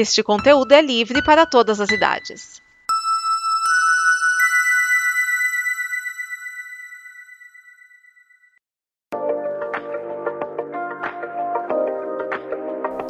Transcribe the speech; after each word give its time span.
Este 0.00 0.22
conteúdo 0.22 0.70
é 0.70 0.80
livre 0.80 1.20
para 1.24 1.44
todas 1.44 1.80
as 1.80 1.90
idades. 1.90 2.62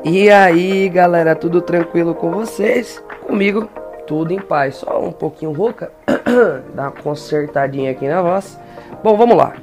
E 0.03 0.31
aí, 0.31 0.89
galera, 0.89 1.37
tudo 1.37 1.61
tranquilo 1.61 2.15
com 2.15 2.31
vocês? 2.31 3.05
Comigo, 3.27 3.69
tudo 4.07 4.33
em 4.33 4.41
paz. 4.41 4.77
Só 4.77 4.99
um 4.99 5.13
pouquinho 5.13 5.53
rouca, 5.53 5.93
dá 6.75 6.85
uma 6.85 6.91
consertadinha 6.91 7.91
aqui 7.91 8.09
na 8.09 8.23
voz. 8.23 8.59
Bom, 9.05 9.15
vamos 9.15 9.37
lá. 9.37 9.57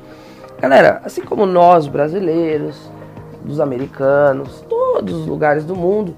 Galera, 0.60 1.02
assim 1.04 1.24
como 1.24 1.48
nós 1.48 1.88
brasileiros, 1.88 2.88
dos 3.44 3.60
americanos, 3.60 4.64
todos 4.70 5.22
os 5.22 5.26
lugares 5.26 5.66
do 5.66 5.76
mundo, 5.76 6.16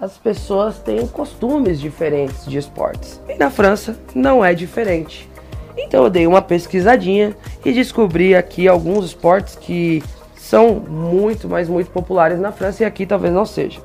as 0.00 0.16
pessoas 0.16 0.78
têm 0.78 1.06
costumes 1.06 1.80
diferentes 1.80 2.46
de 2.46 2.58
esportes. 2.58 3.20
E 3.28 3.34
na 3.34 3.50
França 3.50 3.98
não 4.14 4.44
é 4.44 4.54
diferente. 4.54 5.28
Então 5.76 6.04
eu 6.04 6.10
dei 6.10 6.26
uma 6.26 6.42
pesquisadinha 6.42 7.36
e 7.64 7.72
descobri 7.72 8.34
aqui 8.34 8.68
alguns 8.68 9.06
esportes 9.06 9.56
que 9.56 10.02
são 10.36 10.74
muito, 10.74 11.48
mas 11.48 11.68
muito 11.68 11.90
populares 11.90 12.38
na 12.38 12.52
França 12.52 12.82
e 12.82 12.86
aqui 12.86 13.06
talvez 13.06 13.32
não 13.32 13.44
seja. 13.44 13.80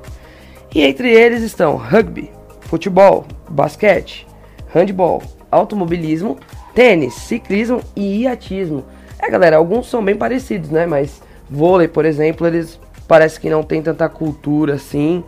E 0.74 0.82
entre 0.82 1.10
eles 1.10 1.42
estão 1.42 1.76
rugby, 1.76 2.30
futebol, 2.60 3.24
basquete, 3.48 4.26
handball, 4.72 5.22
automobilismo, 5.50 6.36
tênis, 6.74 7.14
ciclismo 7.14 7.80
e 7.94 8.22
iatismo. 8.22 8.84
É, 9.18 9.30
galera, 9.30 9.56
alguns 9.56 9.88
são 9.88 10.04
bem 10.04 10.16
parecidos, 10.16 10.70
né? 10.70 10.86
Mas 10.86 11.22
vôlei, 11.48 11.86
por 11.86 12.04
exemplo, 12.04 12.46
eles 12.46 12.80
parece 13.06 13.38
que 13.38 13.50
não 13.50 13.62
tem 13.62 13.82
tanta 13.82 14.08
cultura 14.08 14.74
assim. 14.74 15.22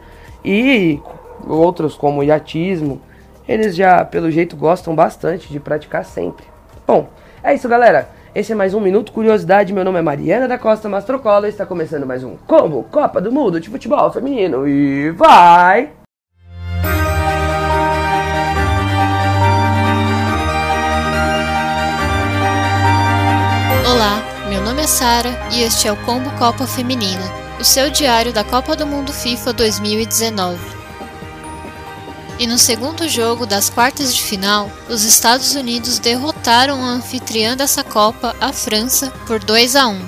E 0.47 1.01
outros 1.45 1.97
como 1.97 2.23
iatismo, 2.23 3.01
eles 3.49 3.75
já 3.75 4.05
pelo 4.05 4.31
jeito 4.31 4.57
gostam 4.57 4.95
bastante 4.95 5.53
de 5.53 5.59
praticar 5.59 6.05
sempre. 6.05 6.47
Bom, 6.87 7.09
é 7.43 7.53
isso, 7.53 7.69
galera. 7.69 8.09
Esse 8.33 8.53
é 8.53 8.55
mais 8.55 8.73
um 8.73 8.81
Minuto 8.81 9.13
Curiosidade. 9.13 9.73
Meu 9.73 9.85
nome 9.85 9.99
é 9.99 10.03
Mariana 10.03 10.47
da 10.47 10.57
Costa 10.57 10.89
Mastrocola 10.89 11.47
e 11.47 11.51
está 11.51 11.67
começando 11.67 12.07
mais 12.07 12.23
um 12.23 12.37
Combo 12.47 12.85
Copa 12.85 13.21
do 13.21 13.33
Mundo 13.33 13.59
de 13.61 13.69
Futebol 13.69 14.13
Feminino. 14.13 14.69
E 14.69 15.11
vai! 15.11 15.91
Olá, 23.91 24.23
meu 24.49 24.61
nome 24.61 24.83
é 24.83 24.87
Sara 24.87 25.31
e 25.53 25.63
este 25.63 25.89
é 25.89 25.93
o 25.93 25.97
Combo 26.05 26.31
Copa 26.39 26.67
Feminina, 26.67 27.25
o 27.59 27.65
seu 27.65 27.91
diário 27.91 28.33
da 28.33 28.45
Copa 28.45 28.77
do 28.77 28.87
Mundo 28.87 29.13
FIFA 29.13 29.53
2019. 29.53 30.59
E 32.39 32.47
no 32.47 32.59
segundo 32.59 33.09
jogo 33.09 33.47
das 33.47 33.71
quartas 33.71 34.15
de 34.15 34.23
final, 34.23 34.71
os 34.91 35.05
Estados 35.05 35.55
Unidos 35.55 35.99
derrotaram 35.99 36.85
a 36.85 36.89
anfitriã 36.89 37.57
dessa 37.57 37.83
Copa, 37.83 38.37
a 38.41 38.53
França, 38.53 39.11
por 39.27 39.43
2 39.43 39.75
a 39.75 39.89
1, 39.89 40.01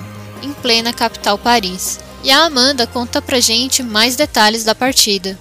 em 0.43 0.53
plena 0.53 0.93
capital 0.93 1.39
Paris. 1.39 1.99
E 2.23 2.29
a 2.29 2.45
Amanda 2.45 2.85
conta 2.85 3.21
pra 3.21 3.39
gente 3.39 3.81
mais 3.81 4.15
detalhes 4.15 4.63
da 4.63 4.75
partida. 4.75 5.37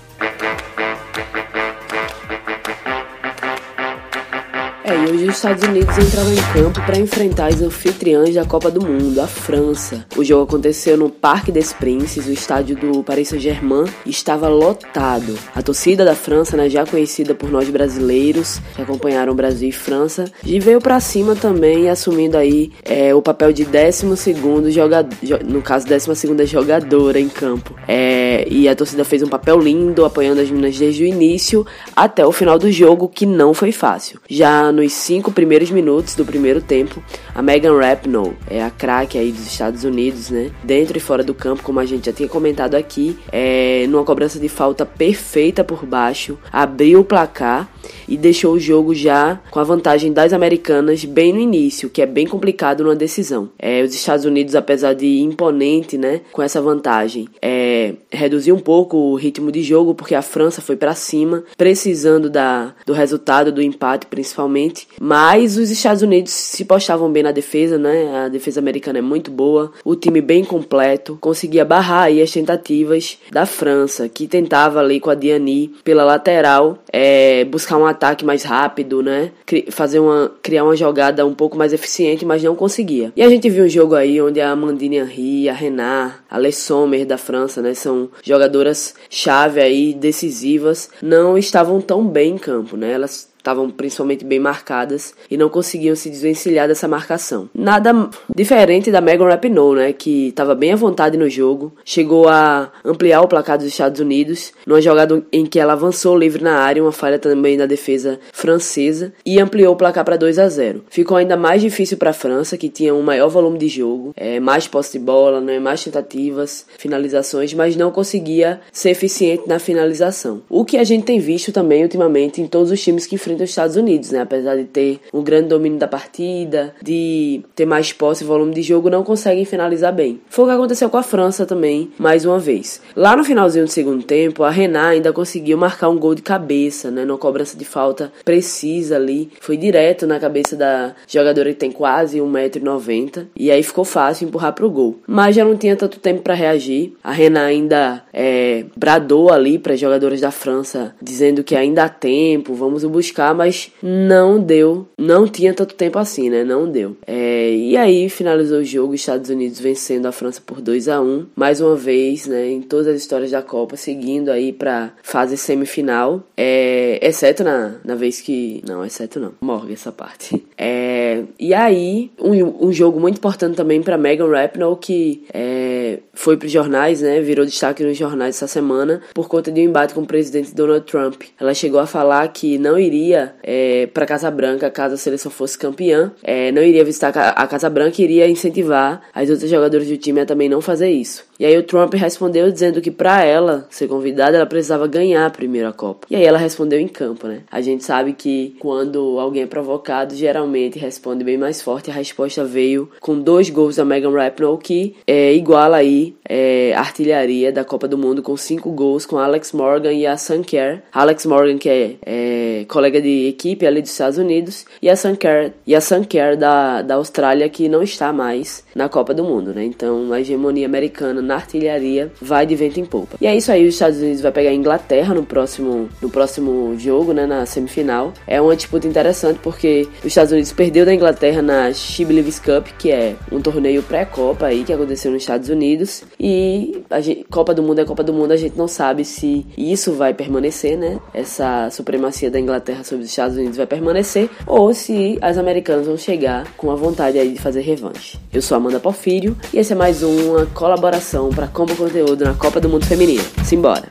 É, 4.88 4.94
e 4.94 5.10
hoje 5.10 5.24
os 5.26 5.36
Estados 5.36 5.62
Unidos 5.68 5.98
entraram 5.98 6.32
em 6.32 6.52
campo 6.54 6.80
para 6.86 6.98
enfrentar 6.98 7.48
as 7.48 7.60
anfitriãs 7.60 8.34
da 8.34 8.46
Copa 8.46 8.70
do 8.70 8.80
Mundo, 8.80 9.20
a 9.20 9.26
França. 9.26 10.06
O 10.16 10.24
jogo 10.24 10.44
aconteceu 10.44 10.96
no 10.96 11.10
Parque 11.10 11.52
des 11.52 11.74
Princes, 11.74 12.26
o 12.26 12.32
estádio 12.32 12.74
do 12.74 13.04
Paris 13.04 13.28
Saint-Germain, 13.28 13.84
estava 14.06 14.48
lotado. 14.48 15.38
A 15.54 15.60
torcida 15.60 16.06
da 16.06 16.14
França, 16.14 16.56
né, 16.56 16.70
já 16.70 16.86
conhecida 16.86 17.34
por 17.34 17.50
nós 17.50 17.68
brasileiros, 17.68 18.62
que 18.74 18.80
acompanharam 18.80 19.34
Brasil 19.34 19.68
e 19.68 19.72
França, 19.72 20.24
e 20.42 20.58
veio 20.58 20.80
para 20.80 20.98
cima 21.00 21.36
também, 21.36 21.90
assumindo 21.90 22.38
aí 22.38 22.72
é, 22.82 23.14
o 23.14 23.20
papel 23.20 23.52
de 23.52 23.66
12 23.66 24.70
jogador, 24.70 25.14
no 25.44 25.60
caso 25.60 25.86
12 25.86 26.46
jogadora 26.46 27.20
em 27.20 27.28
campo. 27.28 27.74
É, 27.86 28.46
e 28.48 28.66
a 28.66 28.74
torcida 28.74 29.04
fez 29.04 29.22
um 29.22 29.28
papel 29.28 29.58
lindo, 29.58 30.06
apoiando 30.06 30.40
as 30.40 30.50
meninas 30.50 30.78
desde 30.78 31.02
o 31.02 31.06
início 31.06 31.66
até 31.94 32.24
o 32.24 32.32
final 32.32 32.58
do 32.58 32.72
jogo, 32.72 33.06
que 33.06 33.26
não 33.26 33.52
foi 33.52 33.70
fácil. 33.70 34.18
Já 34.30 34.72
nos 34.78 34.92
cinco 34.92 35.32
primeiros 35.32 35.70
minutos 35.72 36.14
do 36.14 36.24
primeiro 36.24 36.60
tempo, 36.60 37.02
a 37.34 37.42
Megan 37.42 37.76
Rapinoe, 37.76 38.34
é 38.48 38.62
a 38.62 38.70
craque 38.70 39.18
aí 39.18 39.32
dos 39.32 39.44
Estados 39.46 39.82
Unidos, 39.82 40.30
né? 40.30 40.52
Dentro 40.62 40.96
e 40.96 41.00
fora 41.00 41.24
do 41.24 41.34
campo, 41.34 41.64
como 41.64 41.80
a 41.80 41.84
gente 41.84 42.06
já 42.06 42.12
tinha 42.12 42.28
comentado 42.28 42.76
aqui, 42.76 43.18
é, 43.32 43.86
numa 43.88 44.04
cobrança 44.04 44.38
de 44.38 44.48
falta 44.48 44.86
perfeita 44.86 45.64
por 45.64 45.84
baixo, 45.84 46.38
abriu 46.52 47.00
o 47.00 47.04
placar 47.04 47.68
e 48.06 48.16
deixou 48.16 48.54
o 48.54 48.60
jogo 48.60 48.94
já 48.94 49.40
com 49.50 49.58
a 49.58 49.64
vantagem 49.64 50.12
das 50.12 50.32
americanas 50.32 51.04
bem 51.04 51.32
no 51.32 51.40
início, 51.40 51.90
que 51.90 52.00
é 52.00 52.06
bem 52.06 52.26
complicado 52.26 52.84
numa 52.84 52.94
decisão. 52.94 53.50
É, 53.58 53.82
os 53.82 53.94
Estados 53.94 54.24
Unidos, 54.24 54.54
apesar 54.54 54.94
de 54.94 55.20
imponente, 55.20 55.98
né, 55.98 56.20
com 56.32 56.42
essa 56.42 56.60
vantagem, 56.60 57.28
é, 57.42 57.94
reduziu 58.10 58.54
um 58.54 58.60
pouco 58.60 58.96
o 58.96 59.14
ritmo 59.14 59.50
de 59.50 59.62
jogo 59.62 59.94
porque 59.94 60.14
a 60.14 60.22
França 60.22 60.60
foi 60.60 60.76
para 60.76 60.94
cima, 60.94 61.42
precisando 61.56 62.30
da, 62.30 62.74
do 62.86 62.92
resultado 62.92 63.50
do 63.50 63.60
empate 63.62 64.06
principalmente. 64.06 64.67
Mas 65.00 65.56
os 65.56 65.70
Estados 65.70 66.02
Unidos 66.02 66.32
se 66.32 66.64
postavam 66.64 67.10
bem 67.10 67.22
na 67.22 67.32
defesa, 67.32 67.78
né? 67.78 68.24
A 68.24 68.28
defesa 68.28 68.60
americana 68.60 68.98
é 68.98 69.02
muito 69.02 69.30
boa, 69.30 69.72
o 69.84 69.94
time 69.94 70.20
bem 70.20 70.44
completo, 70.44 71.18
conseguia 71.20 71.64
barrar 71.64 72.04
aí 72.04 72.22
as 72.22 72.30
tentativas 72.30 73.18
da 73.30 73.46
França, 73.46 74.08
que 74.08 74.26
tentava 74.26 74.80
ali 74.80 75.00
com 75.00 75.10
a 75.10 75.14
Diani 75.14 75.72
pela 75.84 76.04
lateral, 76.04 76.78
é, 76.92 77.44
buscar 77.44 77.76
um 77.76 77.86
ataque 77.86 78.24
mais 78.24 78.42
rápido, 78.42 79.02
né? 79.02 79.30
Fazer 79.70 79.98
uma, 80.00 80.32
criar 80.42 80.64
uma 80.64 80.76
jogada 80.76 81.24
um 81.26 81.34
pouco 81.34 81.56
mais 81.56 81.72
eficiente, 81.72 82.24
mas 82.24 82.42
não 82.42 82.54
conseguia. 82.54 83.12
E 83.16 83.22
a 83.22 83.28
gente 83.28 83.48
viu 83.48 83.64
um 83.64 83.68
jogo 83.68 83.94
aí 83.94 84.20
onde 84.20 84.40
a 84.40 84.50
Amandine 84.50 84.96
Henry, 84.96 85.48
a 85.48 85.52
Renard, 85.52 86.14
a 86.30 86.38
Le 86.38 86.52
Sommer 86.52 87.06
da 87.06 87.18
França, 87.18 87.62
né? 87.62 87.74
São 87.74 88.08
jogadoras 88.22 88.94
chave 89.08 89.60
aí, 89.60 89.94
decisivas, 89.94 90.90
não 91.02 91.36
estavam 91.38 91.80
tão 91.80 92.06
bem 92.06 92.34
em 92.34 92.38
campo, 92.38 92.76
né? 92.76 92.92
Elas 92.92 93.27
estavam 93.38 93.70
principalmente 93.70 94.24
bem 94.24 94.38
marcadas 94.38 95.14
e 95.30 95.36
não 95.36 95.48
conseguiam 95.48 95.96
se 95.96 96.10
desvencilhar 96.10 96.68
dessa 96.68 96.86
marcação. 96.86 97.48
Nada 97.54 98.10
diferente 98.34 98.90
da 98.90 99.00
Megan 99.00 99.28
Rapinoe, 99.28 99.76
né, 99.76 99.92
que 99.92 100.28
estava 100.28 100.54
bem 100.54 100.72
à 100.72 100.76
vontade 100.76 101.16
no 101.16 101.28
jogo, 101.28 101.72
chegou 101.84 102.28
a 102.28 102.70
ampliar 102.84 103.22
o 103.22 103.28
placar 103.28 103.58
dos 103.58 103.66
Estados 103.66 104.00
Unidos 104.00 104.52
numa 104.66 104.80
jogada 104.80 105.22
em 105.32 105.46
que 105.46 105.58
ela 105.58 105.72
avançou 105.72 106.16
livre 106.16 106.42
na 106.42 106.58
área, 106.58 106.82
uma 106.82 106.92
falha 106.92 107.18
também 107.18 107.56
na 107.56 107.66
defesa 107.66 108.18
francesa 108.32 109.12
e 109.24 109.40
ampliou 109.40 109.74
o 109.74 109.76
placar 109.76 110.04
para 110.04 110.16
2 110.16 110.38
a 110.38 110.48
0. 110.48 110.84
Ficou 110.90 111.16
ainda 111.16 111.36
mais 111.36 111.62
difícil 111.62 111.96
para 111.96 112.10
a 112.10 112.14
França, 112.14 112.56
que 112.56 112.68
tinha 112.68 112.94
um 112.94 113.02
maior 113.02 113.28
volume 113.28 113.58
de 113.58 113.68
jogo, 113.68 114.12
é, 114.16 114.40
mais 114.40 114.66
posse 114.66 114.98
de 114.98 115.04
bola, 115.04 115.40
né, 115.40 115.58
mais 115.58 115.82
tentativas, 115.82 116.66
finalizações, 116.78 117.54
mas 117.54 117.76
não 117.76 117.90
conseguia 117.90 118.60
ser 118.72 118.90
eficiente 118.90 119.44
na 119.46 119.58
finalização. 119.58 120.42
O 120.48 120.64
que 120.64 120.76
a 120.76 120.84
gente 120.84 121.04
tem 121.04 121.18
visto 121.18 121.52
também 121.52 121.82
ultimamente 121.82 122.40
em 122.40 122.46
todos 122.46 122.70
os 122.70 122.82
times 122.82 123.06
que 123.06 123.16
enfrentam 123.28 123.44
dos 123.44 123.50
Estados 123.50 123.76
Unidos, 123.76 124.10
né? 124.10 124.20
Apesar 124.20 124.56
de 124.56 124.64
ter 124.64 125.00
um 125.12 125.22
grande 125.22 125.48
domínio 125.48 125.78
da 125.78 125.86
partida, 125.86 126.74
de 126.82 127.42
ter 127.54 127.66
mais 127.66 127.92
posse 127.92 128.24
e 128.24 128.26
volume 128.26 128.54
de 128.54 128.62
jogo, 128.62 128.90
não 128.90 129.02
conseguem 129.02 129.44
finalizar 129.44 129.92
bem. 129.92 130.20
Foi 130.28 130.44
o 130.44 130.48
que 130.48 130.54
aconteceu 130.54 130.88
com 130.88 130.96
a 130.96 131.02
França 131.02 131.44
também, 131.44 131.90
mais 131.98 132.24
uma 132.24 132.38
vez. 132.38 132.80
Lá 132.96 133.16
no 133.16 133.24
finalzinho 133.24 133.64
do 133.64 133.70
segundo 133.70 134.02
tempo, 134.02 134.42
a 134.42 134.50
Renat 134.50 134.94
ainda 134.94 135.12
conseguiu 135.12 135.58
marcar 135.58 135.88
um 135.88 135.98
gol 135.98 136.14
de 136.14 136.22
cabeça, 136.22 136.90
né? 136.90 137.04
Numa 137.04 137.18
cobrança 137.18 137.56
de 137.56 137.64
falta 137.64 138.12
precisa 138.24 138.96
ali. 138.96 139.30
Foi 139.40 139.56
direto 139.56 140.06
na 140.06 140.18
cabeça 140.18 140.56
da 140.56 140.94
jogadora 141.06 141.50
que 141.50 141.58
tem 141.58 141.70
quase 141.70 142.18
1,90m. 142.18 143.26
E 143.36 143.50
aí 143.50 143.62
ficou 143.62 143.84
fácil 143.84 144.28
empurrar 144.28 144.52
pro 144.52 144.70
gol. 144.70 144.98
Mas 145.06 145.36
já 145.36 145.44
não 145.44 145.56
tinha 145.56 145.76
tanto 145.76 145.98
tempo 145.98 146.22
para 146.22 146.34
reagir. 146.34 146.94
A 147.02 147.12
Renat 147.12 147.44
ainda 147.44 148.02
é, 148.12 148.64
bradou 148.76 149.32
ali 149.32 149.58
para 149.58 149.74
as 149.74 149.80
jogadoras 149.80 150.20
da 150.20 150.30
França, 150.30 150.94
dizendo 151.00 151.42
que 151.44 151.54
ainda 151.54 151.84
há 151.84 151.88
tempo, 151.88 152.54
vamos 152.54 152.84
o 152.84 152.90
buscar 153.18 153.34
mas 153.34 153.72
não 153.82 154.40
deu. 154.40 154.86
Não 154.96 155.26
tinha 155.26 155.52
tanto 155.52 155.74
tempo 155.74 155.98
assim, 155.98 156.30
né? 156.30 156.44
Não 156.44 156.70
deu. 156.70 156.96
É, 157.06 157.50
e 157.50 157.76
aí 157.76 158.08
finalizou 158.08 158.58
o 158.58 158.64
jogo, 158.64 158.94
Estados 158.94 159.28
Unidos 159.28 159.58
vencendo 159.58 160.06
a 160.06 160.12
França 160.12 160.40
por 160.44 160.60
2 160.60 160.88
a 160.88 161.00
1 161.00 161.26
Mais 161.34 161.60
uma 161.60 161.74
vez, 161.74 162.26
né? 162.26 162.48
Em 162.48 162.62
todas 162.62 162.86
as 162.86 163.00
histórias 163.00 163.30
da 163.32 163.42
Copa, 163.42 163.76
seguindo 163.76 164.30
aí 164.30 164.52
pra 164.52 164.92
fase 165.02 165.36
semifinal. 165.36 166.22
É, 166.36 166.98
exceto 167.02 167.42
na, 167.42 167.76
na 167.84 167.94
vez 167.94 168.20
que. 168.20 168.62
Não, 168.66 168.84
exceto 168.84 169.18
não. 169.18 169.32
Morgue 169.40 169.72
essa 169.72 169.90
parte. 169.90 170.42
É, 170.60 171.22
e 171.38 171.54
aí, 171.54 172.10
um, 172.20 172.66
um 172.66 172.72
jogo 172.72 172.98
muito 172.98 173.18
importante 173.18 173.54
também 173.54 173.80
para 173.80 173.96
Megan 173.96 174.28
Rapinoe, 174.28 174.76
que 174.76 175.24
é, 175.32 176.00
foi 176.12 176.36
para 176.36 176.46
os 176.46 176.52
jornais, 176.52 177.00
né? 177.00 177.20
Virou 177.20 177.46
destaque 177.46 177.84
nos 177.84 177.96
jornais 177.96 178.34
essa 178.34 178.48
semana 178.48 179.00
por 179.14 179.28
conta 179.28 179.52
de 179.52 179.60
um 179.60 179.64
embate 179.64 179.94
com 179.94 180.00
o 180.00 180.06
presidente 180.06 180.52
Donald 180.52 180.84
Trump. 180.84 181.22
Ela 181.38 181.54
chegou 181.54 181.78
a 181.78 181.86
falar 181.86 182.26
que 182.32 182.58
não 182.58 182.76
iria 182.76 183.07
iria 183.08 183.34
é, 183.42 183.86
para 183.86 184.06
Casa 184.06 184.30
Branca 184.30 184.70
caso 184.70 184.94
a 184.94 184.98
seleção 184.98 185.30
fosse 185.30 185.56
campeã, 185.56 186.12
é, 186.22 186.52
não 186.52 186.62
iria 186.62 186.84
visitar 186.84 187.08
a 187.08 187.46
Casa 187.46 187.70
Branca 187.70 188.00
e 188.00 188.04
iria 188.04 188.28
incentivar 188.28 189.02
as 189.14 189.30
outras 189.30 189.50
jogadoras 189.50 189.88
do 189.88 189.96
time 189.96 190.20
a 190.20 190.26
também 190.26 190.48
não 190.48 190.60
fazer 190.60 190.90
isso. 190.90 191.26
E 191.38 191.46
aí 191.46 191.56
o 191.56 191.62
Trump 191.62 191.94
respondeu 191.94 192.50
dizendo 192.50 192.80
que 192.80 192.90
para 192.90 193.22
ela 193.22 193.66
ser 193.70 193.86
convidada, 193.86 194.36
ela 194.36 194.46
precisava 194.46 194.88
ganhar 194.88 195.24
a 195.24 195.30
primeira 195.30 195.72
Copa. 195.72 196.06
E 196.10 196.16
aí 196.16 196.24
ela 196.24 196.38
respondeu 196.38 196.80
em 196.80 196.88
campo, 196.88 197.28
né? 197.28 197.42
A 197.50 197.60
gente 197.60 197.84
sabe 197.84 198.12
que 198.12 198.56
quando 198.58 199.20
alguém 199.20 199.44
é 199.44 199.46
provocado, 199.46 200.16
geralmente 200.16 200.78
responde 200.78 201.22
bem 201.22 201.38
mais 201.38 201.62
forte. 201.62 201.90
A 201.90 201.94
resposta 201.94 202.44
veio 202.44 202.90
com 203.00 203.20
dois 203.20 203.50
gols 203.50 203.76
da 203.76 203.84
Megan 203.84 204.10
Rapinoe, 204.10 204.58
que 204.58 204.96
é, 205.06 205.32
iguala 205.32 205.76
aí 205.76 206.16
é, 206.28 206.72
artilharia 206.74 207.52
da 207.52 207.64
Copa 207.64 207.86
do 207.86 207.96
Mundo 207.96 208.20
com 208.20 208.36
cinco 208.36 208.72
gols 208.72 209.06
com 209.06 209.16
Alex 209.16 209.52
Morgan 209.52 209.92
e 209.92 210.06
a 210.06 210.16
Sun 210.16 210.42
Kerr. 210.42 210.82
Alex 210.92 211.24
Morgan, 211.24 211.56
que 211.56 211.68
é, 211.68 211.96
é, 212.04 212.64
colega 212.66 212.97
de 213.00 213.28
equipe 213.28 213.66
ali 213.66 213.82
dos 213.82 213.90
Estados 213.90 214.18
Unidos, 214.18 214.64
e 214.80 214.88
a 214.88 214.96
Sun 214.96 215.16
Kerr, 215.16 215.52
e 215.66 215.74
a 215.74 215.80
Sun 215.80 216.04
Kerr 216.04 216.36
da, 216.36 216.82
da 216.82 216.94
Austrália, 216.94 217.48
que 217.48 217.68
não 217.68 217.82
está 217.82 218.12
mais 218.12 218.64
na 218.74 218.88
Copa 218.88 219.14
do 219.14 219.24
Mundo, 219.24 219.52
né? 219.54 219.64
Então 219.64 220.12
a 220.12 220.20
hegemonia 220.20 220.66
americana 220.66 221.20
na 221.20 221.36
artilharia 221.36 222.12
vai 222.20 222.46
de 222.46 222.54
vento 222.54 222.80
em 222.80 222.84
polpa. 222.84 223.16
E 223.20 223.26
é 223.26 223.36
isso 223.36 223.50
aí, 223.50 223.66
os 223.66 223.74
Estados 223.74 223.98
Unidos 223.98 224.20
vai 224.20 224.32
pegar 224.32 224.50
a 224.50 224.54
Inglaterra 224.54 225.14
no 225.14 225.24
próximo, 225.24 225.88
no 226.00 226.08
próximo 226.08 226.76
jogo, 226.78 227.12
né? 227.12 227.26
Na 227.26 227.46
semifinal. 227.46 228.12
É 228.26 228.40
uma 228.40 228.56
disputa 228.56 228.86
interessante 228.86 229.38
porque 229.42 229.88
os 230.00 230.06
Estados 230.06 230.32
Unidos 230.32 230.52
perdeu 230.52 230.84
da 230.84 230.94
Inglaterra 230.94 231.42
na 231.42 231.72
She 231.72 232.04
Cup, 232.44 232.66
que 232.78 232.90
é 232.90 233.16
um 233.30 233.40
torneio 233.40 233.82
pré-copa 233.82 234.46
aí 234.46 234.64
que 234.64 234.72
aconteceu 234.72 235.10
nos 235.10 235.22
Estados 235.22 235.48
Unidos. 235.48 236.02
E 236.18 236.82
a 236.90 237.00
gente, 237.00 237.24
Copa 237.30 237.54
do 237.54 237.62
Mundo 237.62 237.80
é 237.80 237.84
Copa 237.84 238.02
do 238.02 238.12
Mundo, 238.12 238.32
a 238.32 238.36
gente 238.36 238.56
não 238.56 238.68
sabe 238.68 239.04
se 239.04 239.46
isso 239.56 239.92
vai 239.92 240.14
permanecer, 240.14 240.76
né? 240.76 240.98
Essa 241.12 241.70
supremacia 241.70 242.30
da 242.30 242.38
Inglaterra 242.38 242.84
sobre 242.88 243.04
os 243.04 243.10
Estados 243.10 243.36
Unidos 243.36 243.56
vai 243.56 243.66
permanecer 243.66 244.30
ou 244.46 244.72
se 244.72 245.18
as 245.20 245.38
americanas 245.38 245.86
vão 245.86 245.96
chegar 245.96 246.46
com 246.56 246.70
a 246.70 246.74
vontade 246.74 247.18
aí 247.18 247.32
de 247.32 247.40
fazer 247.40 247.60
revanche. 247.60 248.18
Eu 248.32 248.42
sou 248.42 248.56
Amanda 248.56 248.80
Porfírio 248.80 249.36
e 249.52 249.58
essa 249.58 249.74
é 249.74 249.76
mais 249.76 250.02
uma 250.02 250.46
colaboração 250.46 251.30
para 251.30 251.46
Combo 251.46 251.76
Conteúdo 251.76 252.24
na 252.24 252.34
Copa 252.34 252.60
do 252.60 252.68
Mundo 252.68 252.86
Feminino. 252.86 253.24
Simbora! 253.44 253.88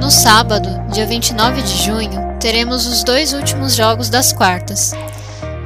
No 0.00 0.10
sábado, 0.10 0.68
dia 0.92 1.04
29 1.04 1.62
de 1.62 1.82
junho, 1.82 2.38
teremos 2.40 2.86
os 2.86 3.02
dois 3.02 3.32
últimos 3.32 3.74
jogos 3.74 4.08
das 4.08 4.32
quartas. 4.32 4.92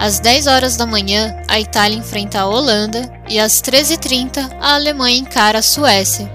Às 0.00 0.19
10 0.19 0.47
horas 0.47 0.76
da 0.79 0.87
manhã, 0.87 1.37
a 1.47 1.61
Itália 1.61 1.99
enfrenta 1.99 2.41
a 2.41 2.47
Holanda 2.47 3.12
e 3.29 3.38
às 3.38 3.61
13h30 3.61 4.50
a 4.58 4.73
Alemanha 4.75 5.19
encara 5.19 5.58
a 5.58 5.62
Suécia. 5.62 6.32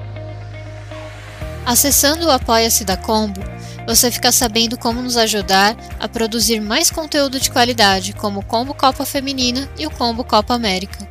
Acessando 1.65 2.27
o 2.27 2.31
Apoia-se 2.31 2.85
da 2.85 2.95
Combo, 2.95 3.41
você 3.87 4.11
fica 4.11 4.31
sabendo 4.31 4.77
como 4.77 5.01
nos 5.01 5.17
ajudar 5.17 5.75
a 5.99 6.07
produzir 6.07 6.59
mais 6.59 6.91
conteúdo 6.91 7.39
de 7.39 7.49
qualidade, 7.49 8.13
como 8.13 8.41
o 8.41 8.45
Combo 8.45 8.71
Copa 8.75 9.03
Feminina 9.03 9.67
e 9.79 9.87
o 9.87 9.91
Combo 9.91 10.23
Copa 10.23 10.53
América. 10.53 11.09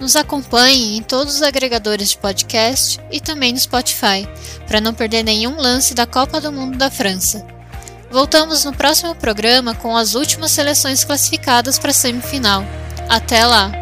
Nos 0.00 0.16
acompanhe 0.16 0.96
em 0.96 1.02
todos 1.04 1.36
os 1.36 1.42
agregadores 1.42 2.10
de 2.10 2.18
podcast 2.18 3.00
e 3.12 3.20
também 3.20 3.52
no 3.52 3.60
Spotify, 3.60 4.28
para 4.66 4.80
não 4.80 4.92
perder 4.92 5.22
nenhum 5.22 5.56
lance 5.56 5.94
da 5.94 6.04
Copa 6.04 6.40
do 6.40 6.50
Mundo 6.50 6.76
da 6.76 6.90
França. 6.90 7.53
Voltamos 8.14 8.64
no 8.64 8.72
próximo 8.72 9.12
programa 9.12 9.74
com 9.74 9.96
as 9.96 10.14
últimas 10.14 10.52
seleções 10.52 11.02
classificadas 11.02 11.80
para 11.80 11.90
a 11.90 11.92
semifinal. 11.92 12.62
Até 13.08 13.44
lá! 13.44 13.72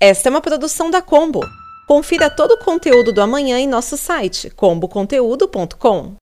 Esta 0.00 0.28
é 0.28 0.30
uma 0.30 0.40
produção 0.40 0.90
da 0.90 1.00
Combo. 1.00 1.42
Confira 1.86 2.28
todo 2.28 2.54
o 2.54 2.58
conteúdo 2.58 3.12
do 3.12 3.22
amanhã 3.22 3.60
em 3.60 3.68
nosso 3.68 3.96
site 3.96 4.50
comboconteúdo.com. 4.50 6.16